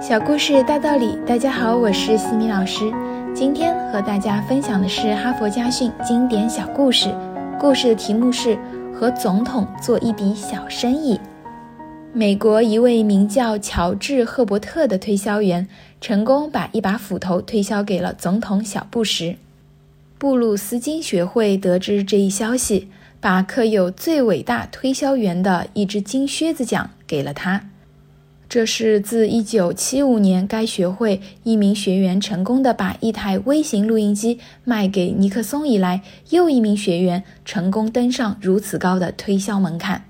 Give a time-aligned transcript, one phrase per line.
[0.00, 2.90] 小故事大道理，大家好，我是西米老师。
[3.34, 7.14] 今天和大家分享的是哈佛家训经典小故事。
[7.60, 8.58] 故事的题目是
[8.94, 11.20] 和总统做一笔小生意。
[12.14, 15.68] 美国一位名叫乔治·赫伯特的推销员，
[16.00, 19.36] 成功把一把斧头推销给了总统小布什。
[20.16, 22.88] 布鲁斯金学会得知这一消息，
[23.20, 27.66] 把刻有“最伟大推销员”的一只金靴子奖给了他。
[28.50, 40.04] 这是自1975年该学会一名学员成功的把一台微型录音机卖给尼克松以来，又一名学员成功登上如此高的推销门槛。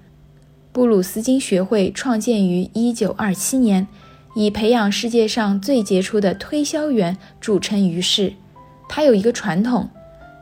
[0.72, 3.86] 布鲁斯金学会创建于1927年，
[4.34, 8.32] 以培养世界上最杰出的推销员著称于世。
[8.88, 9.90] 他有一个传统，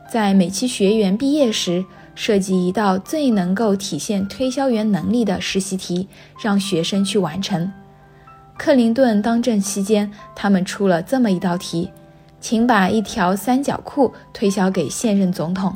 [0.09, 1.83] 在每期学员毕业时，
[2.15, 6.07] 设计一道最能够体现推销员能力的实习题，
[6.41, 7.69] 让学生去完成。
[8.59, 11.89] 克林顿当政期间，他们出了这么一道题，
[12.41, 15.75] 请把一条三角裤推销给现任总统。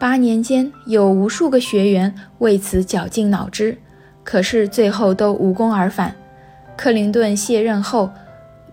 [0.00, 3.76] 八年间，有无数个学员为此绞尽脑汁，
[4.24, 6.16] 可是最后都无功而返。
[6.74, 8.10] 克林顿卸任后，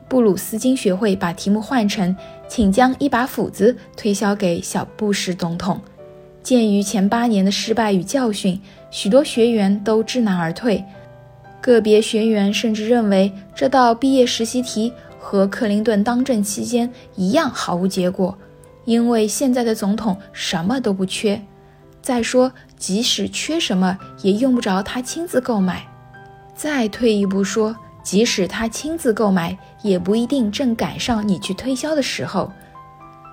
[0.08, 2.16] 布鲁斯金学会把题目换成，
[2.48, 5.82] 请将一把斧子推销给小布什总统。
[6.42, 10.82] 鉴于前八年的失败与教训，许多学员都知难而退。
[11.62, 18.36] 个别学员甚至认为这道毕业实习题和克林顿当政期间一样毫无结果，
[18.86, 21.40] 因为现在的总统什么都不缺。
[22.02, 25.88] 再说，即使缺什么，也用不着他亲自购买。
[26.56, 32.52] 再退一步说，即使他亲自购买，也不一定正赶上你去推销的时候。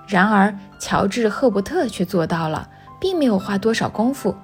[0.07, 2.69] 然而，乔治·赫伯特却做到了，
[3.01, 4.35] 并没有花多少功夫。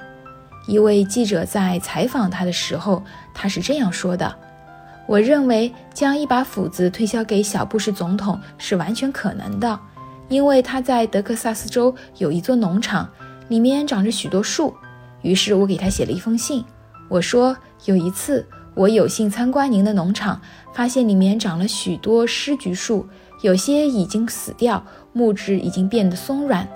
[0.67, 3.03] 一位记者在采访他的时候，
[3.35, 4.35] 他是这样说的
[5.07, 9.79] ：“我认为将一把斧子推销给小布什总统是完全可能的，
[10.29, 13.07] 因为他在德克萨斯州有一座农场，
[13.49, 14.75] 里面长着许多树。
[15.21, 16.65] 于是我给他写了一封信，
[17.09, 20.41] 我说有一次我有幸参观您的农场，
[20.73, 23.07] 发现里面长了许多狮菊树，
[23.43, 26.67] 有些已经死掉，木质已经变得松软。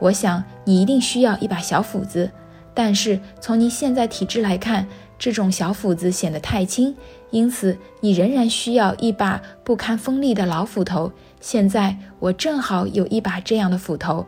[0.00, 2.28] 我想你一定需要一把小斧子。”
[2.78, 4.86] 但是从你现在体质来看，
[5.18, 6.94] 这种小斧子显得太轻，
[7.32, 11.10] 因此你仍然需要一把不堪锋利的老斧头。
[11.40, 14.26] 现在我正好有一把这样的斧头，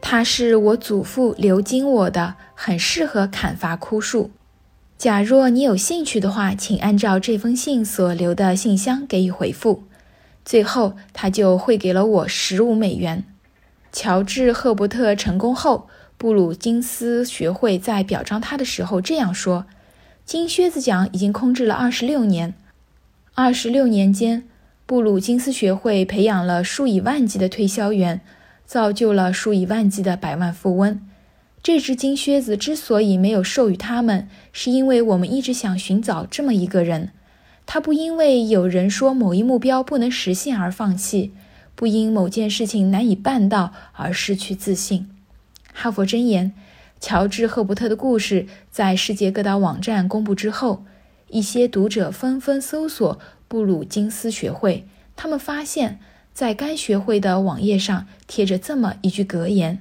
[0.00, 4.32] 它是我祖父留经我的，很适合砍伐枯树。
[4.98, 9.84] 假若你有兴趣的话，请按照这封信所留的信箱给予回复。
[10.44, 13.24] 最后，他就汇给了我十五美元。
[13.92, 15.86] 乔治·赫伯特成功后。
[16.16, 19.66] 布鲁金斯学会在表彰他的时候这样说
[20.24, 22.54] ：“金靴子奖已经空置了二十六年，
[23.34, 24.44] 二十六年间，
[24.86, 28.22] 布鲁金斯学会培养了数以万计的推销员，
[28.64, 31.00] 造就了数以万计的百万富翁。
[31.62, 37.10] 这只金靴子之所以没有授予他们，是因为我们一直想寻找这么一个人。
[37.66, 41.32] 他不因为有人说某一目标不能实现而放弃，
[41.74, 45.08] 不因某件事情难以办到而失去自信。”
[45.76, 46.52] 哈佛箴言：
[47.00, 50.84] 乔治·赫伯特的故事在世界各大网站公布之后，
[51.28, 53.18] 一些读者纷纷搜索
[53.48, 54.86] 布鲁金斯学会。
[55.16, 55.98] 他们发现，
[56.32, 59.80] 在该学会的网页上贴着这么一句格言：“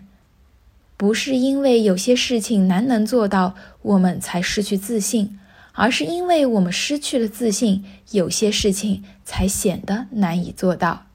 [0.98, 5.40] 不是因为有些事情难能做到，我们才失去自信，
[5.74, 11.06] 而是因为我们失去了自信，有些事情才显得难以做到。”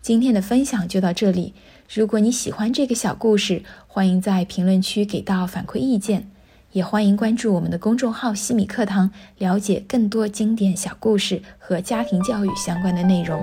[0.00, 1.52] 今天的分享就到这里。
[1.88, 6.30] 如果你喜欢这个小故事，欢迎在评论区给到反馈意见，
[6.72, 13.42] 也欢迎关注我们的公众号“西米课堂”，了解更多经典小故事和家庭教育相关的内容。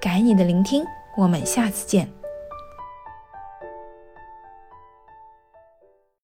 [0.00, 0.82] 感恩你的聆听，
[1.16, 2.17] 我们下次见。